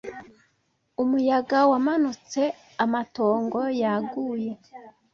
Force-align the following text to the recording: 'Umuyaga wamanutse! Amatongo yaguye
'Umuyaga 0.99 1.59
wamanutse! 1.71 2.41
Amatongo 2.83 3.59
yaguye 3.81 4.51